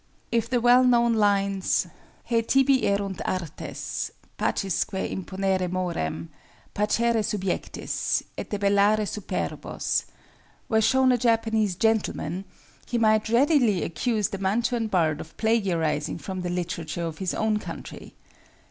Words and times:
If 0.31 0.49
the 0.49 0.59
well 0.59 0.83
known 0.83 1.13
lines, 1.13 1.85
Hae 2.23 2.41
tibi 2.41 2.85
erunt 2.87 3.21
artes—pacisque 3.23 4.93
imponere 4.93 5.69
morem, 5.69 6.29
Parcere 6.73 7.21
subjectis, 7.23 8.23
et 8.35 8.49
debellare 8.49 9.05
superbos, 9.07 10.05
were 10.67 10.81
shown 10.81 11.11
a 11.11 11.19
Japanese 11.19 11.75
gentleman, 11.75 12.45
he 12.87 12.97
might 12.97 13.29
readily 13.29 13.83
accuse 13.83 14.29
the 14.29 14.39
Mantuan 14.39 14.87
bard 14.89 15.21
of 15.21 15.37
plagiarizing 15.37 16.17
from 16.17 16.41
the 16.41 16.49
literature 16.49 17.03
of 17.05 17.19
his 17.19 17.35
own 17.35 17.59
country. 17.59 18.15